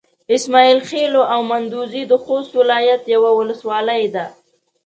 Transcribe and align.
اسماعيل 0.35 0.79
خېلو 0.89 1.21
او 1.33 1.39
مندوزي 1.51 2.03
د 2.07 2.13
خوست 2.23 2.51
ولايت 2.59 3.03
يوه 3.15 3.31
ولسوالي 3.39 4.03
ده. 4.15 4.25